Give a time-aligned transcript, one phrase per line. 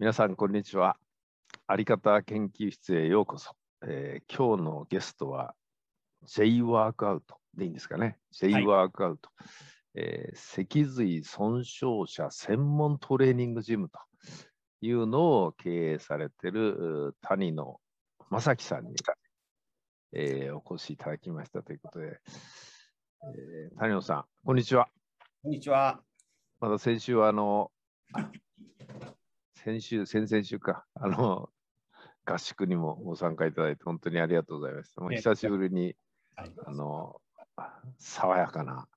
[0.00, 0.96] 皆さん、こんにちは。
[1.66, 3.52] あり方研究室へようこそ。
[3.86, 5.54] えー今日のゲストは
[6.24, 8.16] J ワークアウトでいいんですかね。
[8.30, 9.28] J ワークアウト。
[9.94, 13.98] えー脊髄損傷者専門トレーニングジムと
[14.80, 17.78] いうのを経営されているう谷野
[18.30, 18.94] 正樹さんに、
[20.14, 22.20] えーお越しいただきましたということで、
[23.36, 24.88] えー谷野さん、こんにちは。
[25.42, 26.00] こんにちは。
[26.58, 27.70] まだ先週はあの、
[29.64, 31.50] 先週、先々週か、あの、
[32.24, 35.02] 合宿にもご参加いただいて、本当にありがとうございました。
[35.02, 35.94] もうええ久しぶりに、
[36.34, 37.20] はい、あの、
[37.98, 38.88] 爽やかな、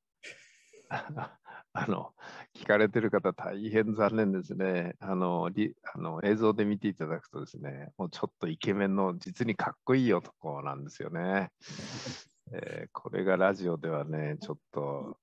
[1.73, 2.13] あの、
[2.53, 4.95] 聞かれてる方、大変残念ですね。
[4.99, 11.52] あの、リあの映像で見ていただくとですね、もうちょっとイケメンの、実にかっこいい男なんですよね。
[12.52, 15.17] えーこれがラジオではね、ちょっと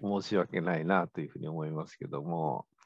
[0.00, 2.83] 申し訳ないなというふうに思いますけども、えー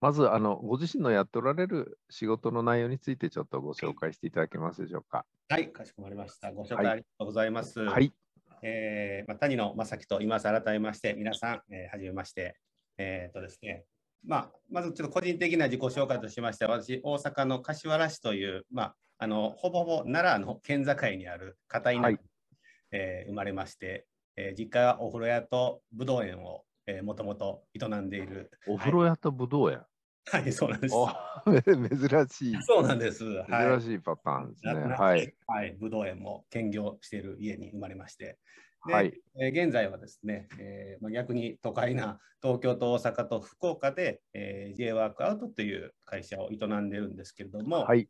[0.00, 5.24] まずあのご自身のやっておられる仕事の内容についてちょっとご紹介していただけますでしょうか。
[5.48, 6.52] はい、かしこまりました。
[6.52, 7.80] ご紹はい介ありがとうございます。
[7.80, 8.12] はい、
[8.62, 10.44] えーまあ、谷野正樹と言います。
[10.44, 12.56] 改めまして、皆さん、えーはじめまして。
[12.98, 13.84] えーとですね、
[14.26, 22.20] まあ、まずちょっと個人的な自己紹介としまして、私、大阪の柏原市という、まあ、あのほぼほぼ奈良の県境にある片田舎に、はい
[22.92, 24.06] えー生まれまして、
[24.36, 28.50] えー実家はお風呂屋とぶどう園を、えーもともと営んでいる。
[28.66, 29.86] お風呂屋とぶどう屋。
[30.26, 30.94] はい、そうなんです。
[30.94, 31.08] お
[31.44, 33.24] 珍しい、そうなんです。
[33.24, 34.72] はい珍しいパターンですね。
[34.74, 35.34] はい。
[35.46, 38.38] はい、ぶどう園も兼業している家に生まれまして、
[38.86, 39.12] ではい。
[39.40, 48.08] えー現在はですね、えーまあ、逆に都会な東京と大阪と福岡で、えー、J ワークアウトという会社を営んでいるんですけれども、はい。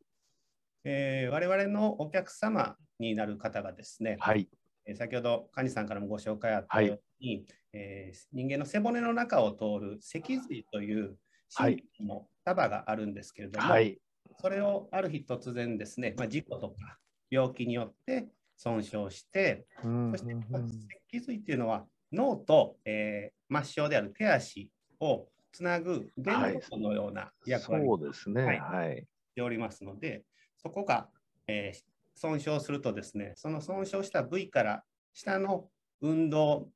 [0.84, 4.48] えー我々のお客様になる方がですね、はい。
[4.86, 11.16] えー先ほどカニさんからもご紹介あったように、えー人間の背骨の中を通る脊髄という
[11.52, 13.98] 神経の束があるんですけれども、はい。
[14.40, 16.98] それをある日突然ですね、まあ、事故とか
[17.30, 18.26] 病気によって
[18.56, 20.62] 損傷して、うんそしてうんまあ
[21.10, 24.70] 脊髄っていうのは脳と、えー末梢である手足
[25.00, 28.42] をつなぐ電はい路のような役割をそうですね。
[28.42, 29.06] はい
[29.40, 30.24] おりますので、
[30.56, 31.08] そこが、
[31.48, 35.68] えー損傷するとですね、その損傷した部位から下の
[36.00, 36.68] 運動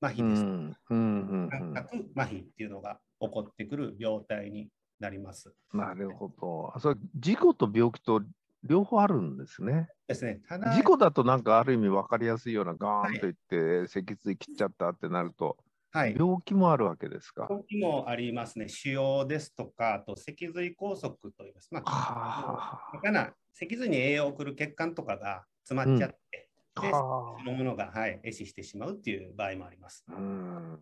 [0.00, 0.42] 麻痺です。
[0.42, 0.76] うん。
[0.90, 0.94] うん。
[0.94, 4.68] うんうん感覚麻痺っていうのが起こってくる病態に
[4.98, 5.54] なります。
[5.72, 6.72] なるほど。
[6.74, 8.22] あそれ事故と病気と
[8.64, 9.88] 両方あるんですね。
[10.06, 10.40] ですね。
[10.46, 15.56] ただ、事故だとなんかある意味分かりやすいようなガーンといって脊髄切っちゃったってなると、
[15.92, 17.46] はい、病気もあるわけですか？
[17.48, 18.68] 病気もありますね。
[18.68, 21.68] 腫瘍ですとか、あと脊髄梗塞といいます。
[21.72, 26.49] まあ、はだから脊髄に栄養を送る血管とかが詰まっちゃって、あ。
[26.80, 30.04] ではそのものが、はい、壊死してしまうっていう場合もあります。
[30.08, 30.14] あ。
[30.14, 30.78] うん。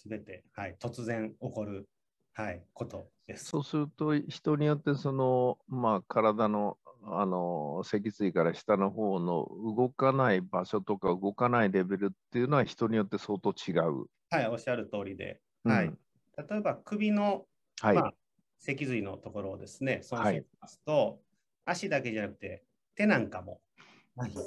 [0.00, 1.86] すべて、はい、突然起こる、
[2.32, 3.44] はい、ことです。
[3.44, 9.46] そうすると人によってそのまあ体のあの脊髄から下の方の
[9.76, 14.06] 動かない場所とか動かないレベルっていうのは人によって相当違う。
[14.30, 15.92] はい、おっしゃる通りで、うんはい、
[16.48, 17.44] 例えば首の、
[17.82, 17.96] はい。
[17.96, 18.14] まあ、
[18.58, 21.20] 脊髄のところをですね、損傷しますと、
[21.66, 22.64] 足だけじゃなくて
[22.94, 23.60] 手なんかも
[24.16, 24.40] 麻痺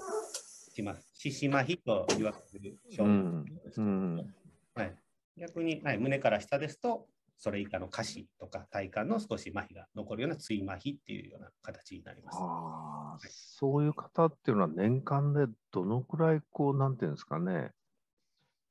[0.74, 1.09] します。
[1.13, 4.35] 四肢麻痺と言われる症状うんですけどうん
[4.75, 4.96] はい、
[5.38, 7.07] 逆に、はい、胸から下ですと、
[7.38, 12.38] それ以下の下肢とか体幹の少し麻痺が残るような椎麻痺っていうような形になります。
[12.40, 17.72] ああ、そういう方っていうのは年間でどのくらいこう、なんていうんですかね、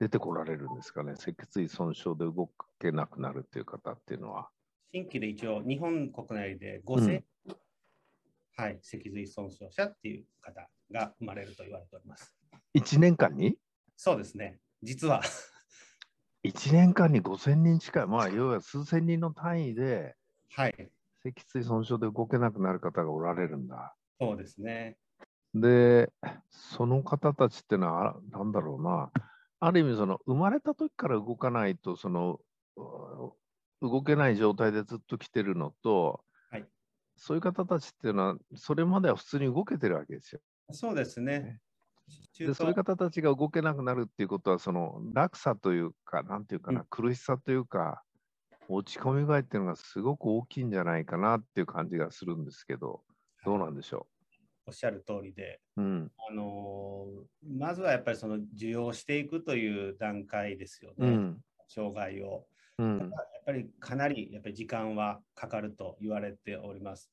[0.00, 4.48] 出てこられるんですかね、脊椎損傷で動けなくなるっていう方っていうのは。
[4.92, 7.22] 新規で一応、日本国内で5000、
[8.54, 12.36] はい、脊髄損傷者っていう方が生まれると言われております。
[12.74, 13.56] 1年間に？
[13.96, 15.22] そうですね、実は、
[16.44, 20.16] 1年間に5000人近い、まあ、要は数千人の単位で、
[20.50, 20.74] はい、
[21.24, 23.94] 脊椎損傷で動けなくなる方がおられるんだ。
[24.20, 24.98] そうですね。
[25.54, 26.12] で、
[26.50, 29.10] その方たちってのは、あなんだろうな、
[29.60, 32.38] ある意味、その生まれた時から動かないと、その
[32.76, 33.32] う
[33.80, 36.18] 動けない状態でずっと来てるのと、はい
[37.16, 40.40] そういう方たちっていうのは、それまでは普通に動けてるわけですよ。
[40.70, 41.60] そうですね
[42.38, 48.02] で、そういう東方たちが動けなくなるっていうことは、その落差というか、なんていうかな、うん苦しさというか、
[48.68, 53.02] 落ち込み具合っていうのがすごく大きいんじゃないかなっていう感じがするんですけど、
[53.44, 54.06] どうなんでしょ
[54.66, 55.82] おっしゃる通りで、う。
[55.82, 56.12] うん。
[56.30, 61.40] あのーまずはやっぱりその受容していくという段階ですよね、うん。
[61.68, 62.46] 障害を。
[62.78, 62.98] うん。
[62.98, 63.10] やっ
[63.44, 67.10] ぱりかなりやっぱり時間はかかると言われております。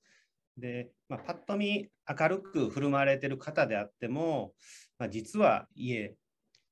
[0.58, 4.54] で、まあ、パッと見明るく振る舞われている方であっても、
[4.98, 6.16] まあ、実は家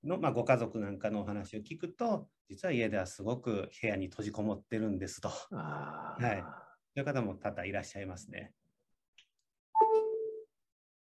[0.04, 5.30] の、まあ、ご家族なんかのお話を聞くと、実は家ではすごく部屋に閉じこもってるんですと。
[5.52, 6.44] あはい
[6.98, 8.54] そういう方も多々いらっしゃいますね。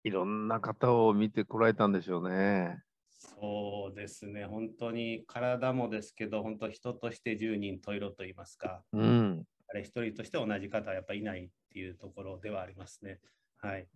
[0.04, 2.82] いろんな方を見てこられたんでしょうね。
[3.18, 9.44] そうですね、本当に体もですけど、本当人として十人十色と言いますか、うん。
[9.68, 13.20] あれ一人として同じ方はやっぱりいないっていうところではありますね。
[13.58, 13.88] はい。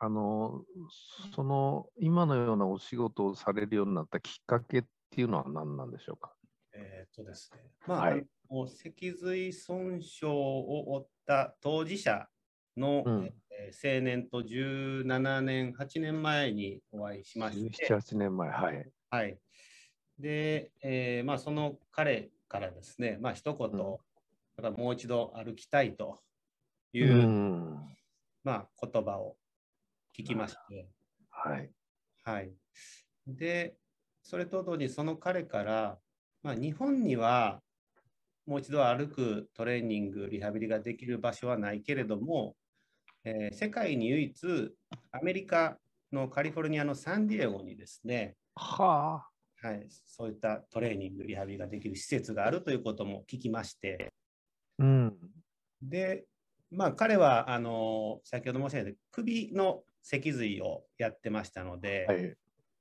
[0.00, 0.64] あの、
[1.34, 6.34] その、今のようなお仕事をされるようになったきっかけっていうのは何なんでしょうか？
[6.74, 12.28] えーっとですね、まあ、はい脊髄損傷を負った当事者
[12.78, 13.38] の、うんえー
[13.96, 18.90] 青年と17年、8年前にお会いしまして、17、8年前、はい。
[19.10, 19.38] はい。
[20.18, 23.96] で、えーまあ、その彼からですね、まあ、一言、うん
[24.56, 26.18] だからもう一度歩きたいと
[26.94, 27.96] ういう、ん。
[28.42, 29.36] まあ、言葉を
[30.18, 30.88] 聞きまして、
[31.30, 31.70] はい。
[32.24, 32.52] はい。
[33.26, 33.76] で、
[34.22, 35.98] それと同時にその彼から、
[36.42, 37.60] まあ、日本には
[38.46, 42.56] もう一度歩くトレーニング、リハビリができる場所はないけれども、
[43.24, 44.74] えー世界に唯一、
[45.12, 45.78] アメリカ
[46.12, 49.22] のカリフォルニアのサンディエゴにですね、は
[49.62, 49.66] あ。
[49.66, 54.12] はい、そういったトレーニング、リハビリができる施設があるということも聞きまして、
[54.78, 55.16] うん。
[55.82, 56.24] で、
[56.70, 62.34] まあ、彼はあの先ほど申し上げた首の脊髄をやってましたので、はい。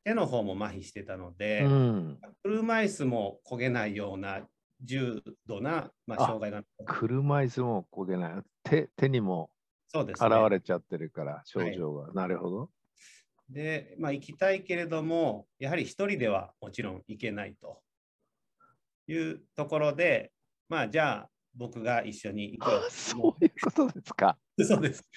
[0.03, 2.19] 手の方も麻痺してたので、うん。
[2.43, 4.41] 車椅子も焦げないような
[4.83, 8.33] 重度な、まあ、あ障害が車椅子も焦げない。
[8.63, 9.49] 手手にも
[9.87, 10.49] そうです、現ね。
[10.49, 12.13] れちゃってるから、症状が。
[12.13, 12.71] なるほど。
[13.49, 17.81] で、まあ、行きたいけれども、やはり一人ではもちろん行けないと
[19.07, 20.33] いうところで、
[20.67, 22.91] まあ、じゃあ僕が一緒に行こう。
[22.91, 24.37] そういうことですか。
[24.61, 25.09] そうです。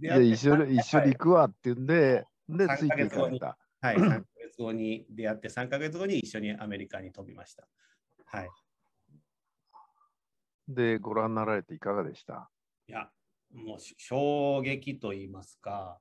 [0.00, 3.58] じゃあ一緒に一緒に行くわって言うんで、で、三ついていかれた。
[3.82, 7.68] はい、3ヶ月後に出会って、3ヶ月後に一緒にアメリカに飛びました。
[8.24, 8.50] はい。
[10.68, 12.48] で、ご覧になられていかがでした？
[12.88, 13.10] いや、
[13.52, 15.98] もうし衝撃と言いますか、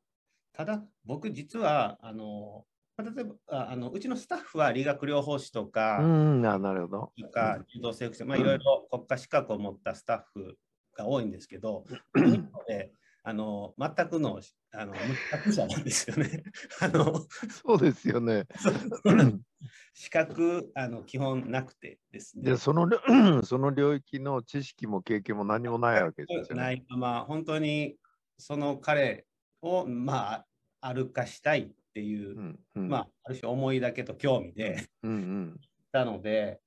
[0.53, 2.65] ただ、僕実は、あの、
[2.98, 7.13] まあ例えばああのうちのスタッフは理学療法士とか、うん、あなるほど。
[7.19, 10.57] とか、柔道整復師、まあ、いろいろ国家資格を持ったスタッフ
[10.98, 11.86] が多いんですけど、
[13.24, 14.42] あの全くの
[14.73, 16.44] あの無資格者なんですよね。
[16.81, 17.27] あの
[17.63, 18.47] そうですよね。
[19.94, 22.57] 資格あの基本なくてですねで、。
[22.57, 23.00] その領
[23.44, 26.63] その領域の知識も経験も何もないわけですよね。
[26.63, 27.97] ないまま、本当に
[28.38, 29.25] その彼
[29.62, 30.45] を、ま
[30.79, 35.59] あ、歩かしたいっていう、うんうんまあ、ある種思いだけと興味でうんうん
[35.91, 36.62] たので、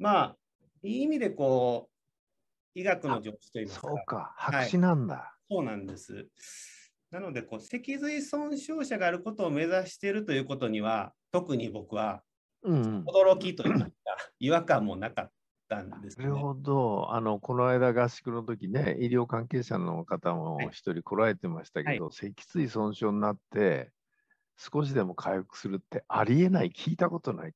[0.00, 0.36] まあ、
[0.82, 1.88] いい意味でこ
[2.74, 5.36] う、医学の常識といいますかそう、か、はい白紙なんだ。
[5.48, 6.28] そうなんです。
[7.10, 12.22] なのでこう、脊髄損傷者があることを目指しているということには、特に僕は
[12.62, 13.96] うんうん驚きといいますか、
[14.40, 15.32] 違和感もなかっ
[15.68, 16.26] たんですね。
[16.26, 17.12] なるほど。
[17.14, 23.92] あの、この間合宿の時ね、医療関係者の方もはい一人来られてましたけど、脊椎損傷になって、
[24.56, 27.54] 少しでも回復するってありえない、聞いたことない。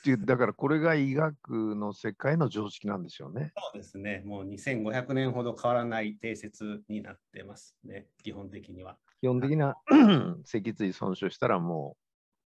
[0.00, 3.52] っていうだからこれが医学の世界の常識なんでしょうね。
[3.56, 4.22] そうですね。
[4.24, 8.98] もう2500年ほど変わらない定説になってますね、基本的には。
[9.20, 9.76] 基本的な
[10.44, 11.96] 脊椎損傷したらも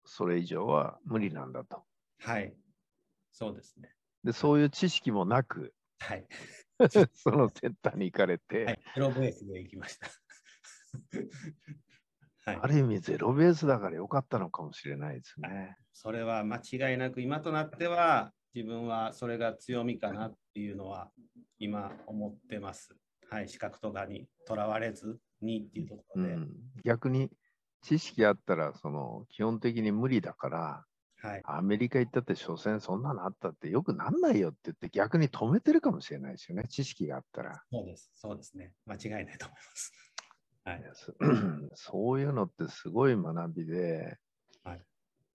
[0.05, 1.85] うそれ以上は無理なんだと。
[2.21, 2.55] はい。
[3.31, 3.91] そうですね。
[4.23, 6.27] で、そういう知識もなく、はい。
[7.13, 8.79] そのセンターに行かれて、はい。
[8.95, 10.09] ゼロベースで行きました。
[12.45, 12.67] はいあ。
[12.67, 15.77] る意味ゼロベースだから良かったのかもしれないですね。
[15.93, 21.11] それは間違いなく今となっては自分はそれが強みかなっていうのは
[21.59, 22.95] 今思ってます。
[23.31, 23.49] はい。
[23.49, 26.33] 資格とかにとらわれずにっていうところで。
[26.35, 26.51] うん、
[26.85, 27.31] 逆に
[27.83, 30.85] 知識あったらその基本的に無理だから
[31.25, 31.43] はい。
[31.45, 37.63] アメリカ行ったって所詮そんなのあったってよくなんないよって言って逆に止めてるかもしれないですよね知識があったら。
[37.73, 38.11] そうです。
[38.15, 38.73] そうですね。
[38.85, 39.93] 間違いないと思います。
[40.65, 40.85] はい。
[40.95, 41.13] そ
[41.75, 44.19] そういうのってすごい学びで、
[44.63, 44.83] はい。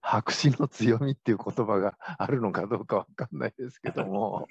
[0.02, 4.48] 白紙の強みっていう言葉があるのかどうかわかんないですけども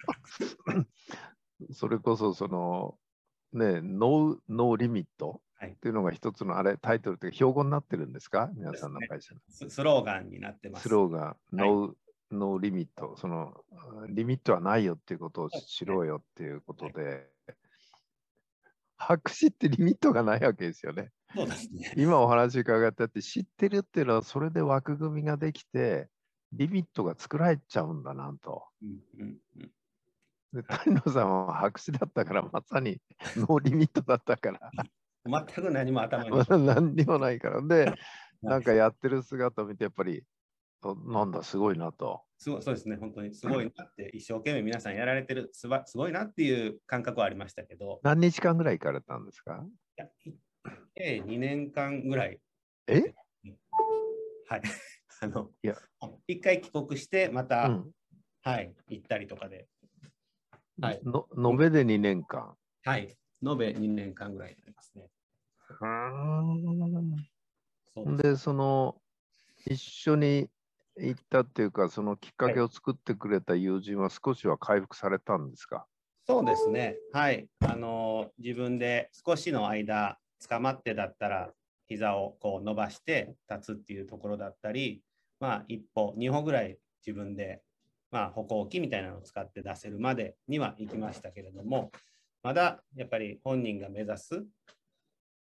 [1.73, 2.99] それこそその
[3.55, 5.71] ね no no limit はい。
[5.71, 8.49] っていうのが一つのあれタイトルって標語になってるんですか？
[8.55, 9.41] 皆さんの会社の。
[9.49, 10.85] ススローガンになってます。
[10.85, 13.65] スローガン、 no、no limit、その、
[14.09, 17.29] リミットはないよっていうことを知ろうよっていうことで、
[18.99, 21.11] 白紙ってリミットがないわけですよね。
[21.35, 21.93] そうですね。
[21.97, 26.09] 今お話伺ってあって、知ってるっていうのは、それで枠組みができて、
[26.53, 28.65] リミットが作られちゃうんだなんと。
[28.83, 29.71] うんうんうん
[30.51, 33.03] で谷野さんは白紙だったから、まさに
[33.37, 34.71] ノーリミットだったから、
[35.27, 36.31] 全く何も頭に
[36.67, 37.61] 何にもないから。
[37.61, 37.93] で、
[38.43, 40.25] いなんかやってる姿を見て、やっぱり、
[40.81, 42.23] あなんだ、すごいなと。
[42.39, 49.67] すごいそうですね、本当にすごいなって、 一生懸命皆さんやられてる、すばすごいなっていう感覚はありましたけど、何日間ぐらい行かれたんですか？
[49.99, 50.39] いやい
[50.95, 52.41] え2年間ぐらい、
[52.87, 53.13] え？
[54.47, 54.63] はい、
[55.21, 55.77] あのいや。
[56.29, 57.93] 一回帰国して、また、うん。
[58.43, 59.69] はい、行ったりとかで、
[60.81, 61.01] はい。
[61.05, 62.57] の延べで2年間。
[62.85, 65.11] はい、延べ2年間ぐらいになりますね。
[67.95, 69.03] そうですで、その、
[69.67, 70.49] 一緒に
[71.01, 75.87] 行ったっていうか、そのきっかけを作ってくれた友人は少しは回復されたんですか、
[76.27, 76.97] そうですね。
[77.13, 77.49] はい。
[77.61, 81.51] あの、自分で少しの間、捕まってだったら、
[81.87, 85.03] 膝をこう伸ばして立つっていうところだったり、
[85.41, 87.63] まあ、一歩、二歩ぐらい自分で、
[88.11, 91.91] まあ、歩行器みたいなのを使って出せるまでには行きましたけれども、
[92.43, 94.45] まだやっぱり本人が目指す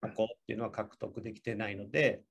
[0.01, 2.21] 歩行っていうのは獲得できてないので、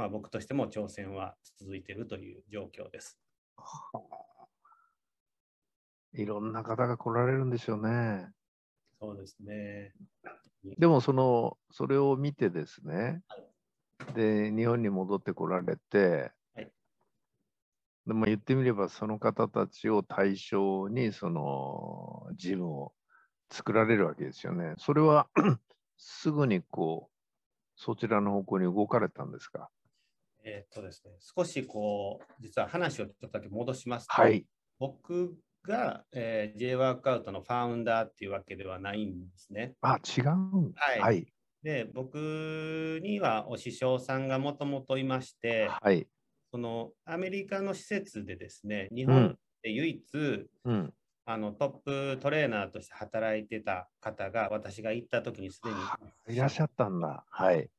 [0.00, 3.20] まあ、僕としても挑戦は続いているという状況です。
[6.14, 8.30] いろんな方が来られるんでしょうね。
[8.98, 9.92] そうですね。
[10.78, 13.22] でもその、それを見てですね、
[14.14, 16.72] で、日本に戻ってこられて、はい
[18.06, 22.94] でも言ってみれば、その方たちを対象に、その、ジムを
[23.50, 24.74] 作られるわけですよね。
[24.78, 25.28] それは
[25.98, 27.20] すぐにこう、
[27.82, 29.70] そちらの方向に動かれたんですか？
[30.44, 34.46] えーっとですね、少しこう、実は話をちょっとだけ戻しますと、はい。
[34.78, 39.74] 僕が、えー、J ワークアウトのファウンダーっていうわけではないんですね。
[39.82, 41.26] あ、違うんはいはい。
[41.62, 46.06] で、僕にはお師匠さんがもともといまして、はい。
[46.50, 49.38] そのアメリカの施設でですね、日本うん。
[49.62, 50.94] で唯一、うん。
[51.26, 57.24] あのトップトレーナーとして働いてた方が私が行った時にすでにいらっしゃったんだ。
[57.28, 57.70] はい。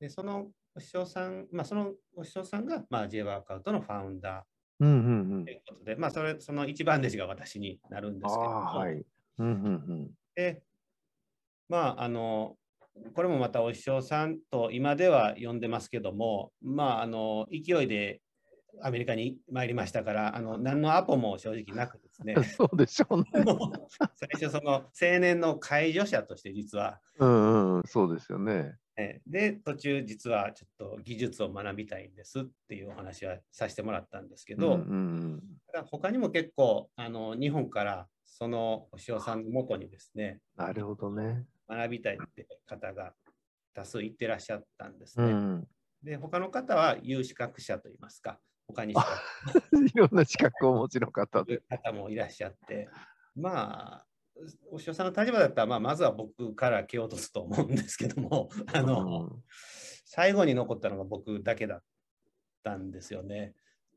[0.00, 0.46] でその
[0.76, 9.02] お師匠さん、まあ、そのお師匠さんが、まあ、J ワークアウトのファウンダーうんうんうんということで、まあ、それ、その一番弟子が私になるんであすけどはい。
[9.38, 10.62] うんうんで、
[11.70, 12.56] まあ、あの、
[13.14, 18.20] これもまたお師匠さんと今では呼んでますけども、まあ、あの、勢いで
[18.82, 22.44] アメリカに参りましたから、あの、何のアポも正直なくですねうん。
[22.44, 23.24] そうでしょうね。
[24.14, 24.90] 最初その青
[25.20, 28.76] 年の介助者として実は、うんうん、そうですよね。
[28.98, 35.42] えで、途中実はちょっと技術を学びたいんですっていうお話はさせてもらったんですけど、うんうん
[35.90, 41.44] 他にも結構あの日本からそのお師匠さんのもとにですねなるほどね。
[41.68, 43.12] 学びたいって方が
[43.74, 45.26] 多数いってらっしゃったんですね。
[45.26, 45.68] うん。
[46.02, 48.94] で他の方は有資格者といいますか他に
[49.94, 51.60] いろんな資格をお持ちの方で。
[51.68, 52.88] 方もいらっしゃって
[53.34, 54.05] まあ
[54.70, 59.42] お師匠さんの立場だったら、まあ、まずは僕から蹴落とすと思うんですけども あの、うん
[60.08, 61.82] 最後に残ったのが僕だけだっ
[62.62, 63.54] たんですよね。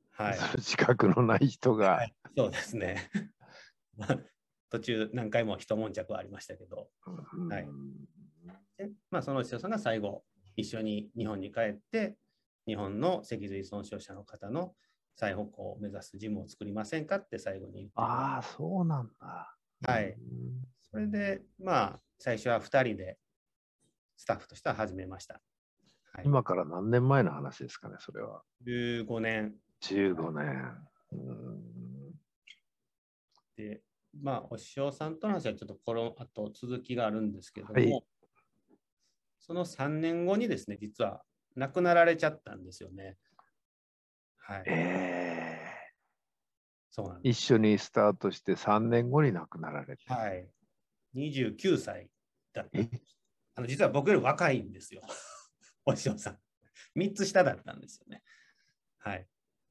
[0.10, 0.62] はい。
[0.62, 1.91] 資格のない人が。
[1.91, 3.10] はいそうですね。
[3.96, 4.19] ま あ
[4.69, 7.67] 途中何回も一悶着はありましたけど、うんはい
[8.77, 10.24] でまあ、そのお師匠さんが最後、
[10.55, 12.17] 一緒に日本に帰って、
[12.67, 14.75] 日本の脊髄損傷者の方の
[15.15, 19.55] 再歩行を目指すジムを作りませんかって最後に言ってああ、そうなんだ。
[19.86, 20.50] はいうん
[20.91, 23.17] それで、まあ、最初は2人で
[24.17, 25.39] スタッフとしては始めました。
[26.12, 28.41] はい、今から何年前の話ですかね、それは。
[28.65, 30.77] 15年15年。
[31.12, 31.69] うん
[33.55, 33.81] で、
[34.19, 38.03] まあ、お師匠さんとの話はちょっとこの後続きがあるんですけども、はい
[39.41, 41.24] その3年後にですね、実は
[41.55, 43.17] 亡くなられちゃったんですよね。
[44.38, 44.63] はい。
[44.67, 45.18] ええ
[46.89, 47.38] そうなんです。
[47.38, 50.03] 一緒にスタートして3年後に亡くなられて。
[50.08, 50.50] はい。
[51.15, 52.10] 29歳
[52.53, 52.79] だった。
[53.55, 55.01] あの実は僕より若いんですよ。
[55.86, 56.39] お師匠さん。
[56.98, 58.24] 3つ下だったんですよね。
[59.00, 59.27] はい。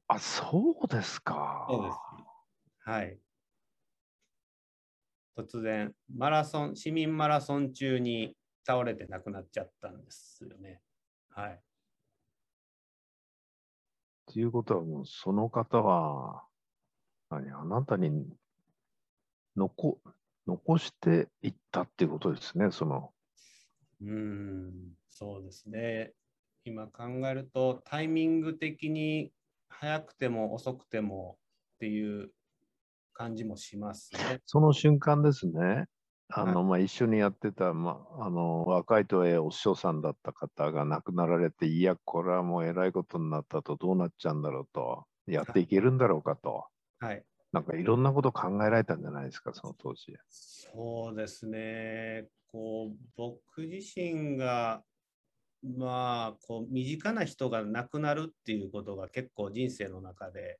[0.07, 1.67] あ、そうですか。
[1.69, 1.97] そうです。
[2.89, 3.19] はい。
[5.37, 8.35] 突然、マラソン、市民マラソン中に
[8.65, 10.81] 倒れて亡くなっちゃったんですよね。
[11.29, 11.61] はい。
[14.25, 16.43] ということはもうその方は、
[17.29, 18.25] 何あなたに
[19.55, 19.99] 残
[20.47, 23.11] 残していったっていうことですね、その。
[24.01, 24.71] うーん、
[25.09, 26.13] そうですね。
[26.63, 29.31] 今考えると、タイミング的に
[29.67, 31.37] 早くても遅くても
[31.75, 32.31] っていう
[33.13, 34.39] 感じもしますね。
[34.45, 35.85] その瞬間ですね、
[36.29, 46.65] あの、まあ、一緒にやってた、まあ、あの、若いとはいえお師匠さんだった方が亡くなられて、いや、これはもうえらいことになったと、どうなっちゃうんだろうと、やっていけるんだろうかと、
[46.99, 47.23] はい。
[47.51, 50.15] なんかいろんなこと考えられたんじゃないですか、その当時。
[50.29, 52.27] そうですね。
[52.51, 54.83] こう、僕自身が、
[55.63, 60.59] まあ、こう、身近な人が亡くなるっていうことが結構人生の中で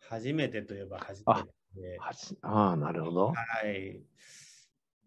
[0.00, 1.98] 初めてといえば初めてで。
[2.42, 3.26] ああ、なるほど。
[3.28, 3.34] は
[3.66, 4.02] い。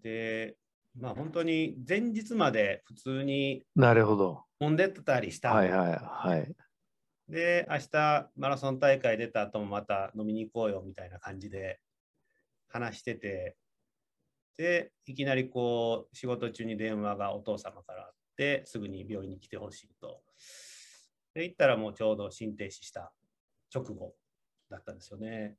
[0.01, 0.55] で、
[0.97, 4.43] まあ本当に前日まで普通になるほど。
[4.61, 6.55] 飲んでたりしたはいはいはい。
[7.29, 11.79] で、明日マラソン大会出た後もまた飲みに行こうよみたいな感じで
[12.67, 13.55] 話してて、
[14.57, 20.21] で、いきなりこう仕事中に電話がお父様からあって、すぐに病院に来てほしいと。
[21.35, 23.13] で、行ったらもうちょうど心停止した
[23.73, 24.15] 直後
[24.71, 25.55] だったんですよね。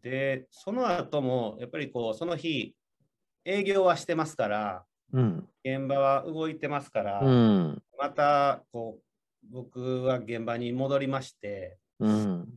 [0.00, 2.76] で、その後もやっぱりこう、その日、
[3.44, 5.48] 営業はしてますから、うん。
[5.64, 7.82] 現場は動いてますから、うん。
[7.98, 9.09] またこう
[9.50, 12.48] 僕は現場に戻りましてうん。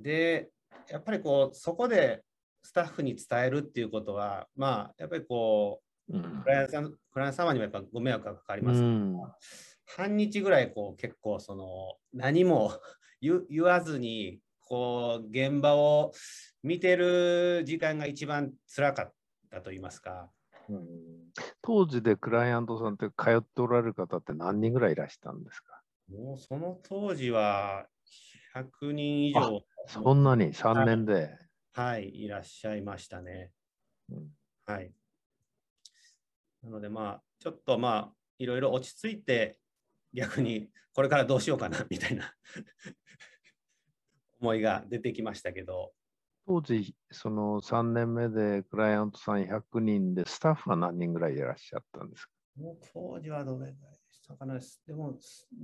[0.00, 0.50] で
[0.88, 2.22] やっぱりこうそこで
[2.62, 9.16] スタッフに伝えるっていうことはまあやっぱりこうんうクライアントさんクライアント様にもやっぱご迷惑がかかりうます、ん。
[9.86, 12.72] 半日ぐらいこう結構その何も
[13.20, 16.12] 言言わずにこう現場を
[16.62, 19.12] 見てる時間が一番辛かっ
[19.50, 20.30] たと言いますか
[20.68, 20.84] うん
[21.62, 25.79] 当時でクライアントさんって通っておられる方って何人ぐらいいらしたんですか？
[26.10, 27.86] もうその当時は
[28.54, 29.62] 100人以上。
[29.86, 31.36] そんなに？3年で？
[31.72, 33.52] はい、いらっしゃいましたね。
[34.10, 34.28] うん。
[34.66, 34.92] はい。
[36.62, 39.58] なので、まあ、ちょっとまあ、いろいろ落ち着いて、
[40.12, 42.34] 逆にこれからどうしようかな、 みたいな。
[44.40, 45.92] 思いが出てきましたけど、
[46.46, 52.32] 当時、その3年目でクライアントさん100人で、スタッフは何人ぐらいいらっしゃったんですか？
[52.56, 53.99] もう当時はどれぐらい？
[54.30, 55.18] でしたかな、でも、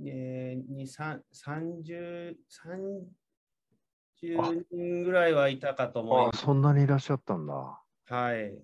[0.05, 2.35] えー、2、3 30、
[4.21, 6.37] 30人ぐらいはいたかと思います。
[6.43, 7.81] あそんなにいらっしゃったんだ。
[8.09, 8.57] はい。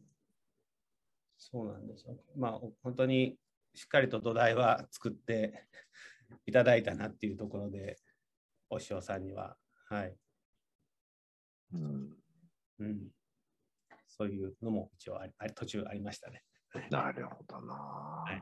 [1.37, 2.17] そうなんですよ。
[2.37, 3.37] まあ、本当に
[3.73, 5.67] しっかりと土台は作って
[6.45, 7.97] いただいたなっていうところで、
[8.69, 10.17] お師匠さんには、はい。
[11.73, 12.17] うん、
[12.79, 13.11] うん。
[14.07, 16.43] そういうのも一応あり途中ありましたね。
[16.89, 18.25] なるほどな。
[18.31, 18.41] いい